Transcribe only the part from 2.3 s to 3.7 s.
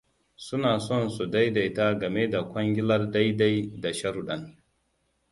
da kwangilar dai-dai